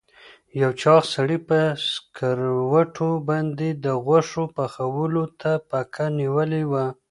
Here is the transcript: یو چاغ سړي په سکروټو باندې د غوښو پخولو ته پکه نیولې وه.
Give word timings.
یو 0.61 0.71
چاغ 0.81 1.01
سړي 1.15 1.37
په 1.47 1.59
سکروټو 1.89 3.09
باندې 3.29 3.67
د 3.83 3.85
غوښو 4.05 4.43
پخولو 4.55 5.23
ته 5.41 5.51
پکه 5.69 6.05
نیولې 6.19 6.63
وه. 6.71 6.85